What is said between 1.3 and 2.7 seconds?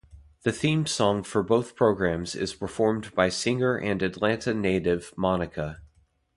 both programs is